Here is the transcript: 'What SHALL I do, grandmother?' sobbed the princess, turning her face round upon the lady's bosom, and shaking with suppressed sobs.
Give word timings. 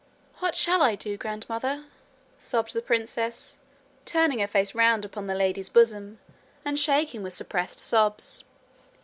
'What 0.39 0.55
SHALL 0.55 0.81
I 0.81 0.95
do, 0.95 1.15
grandmother?' 1.15 1.85
sobbed 2.39 2.73
the 2.73 2.81
princess, 2.81 3.59
turning 4.03 4.39
her 4.39 4.47
face 4.47 4.73
round 4.73 5.05
upon 5.05 5.27
the 5.27 5.35
lady's 5.35 5.69
bosom, 5.69 6.17
and 6.65 6.79
shaking 6.79 7.21
with 7.21 7.33
suppressed 7.33 7.79
sobs. 7.79 8.43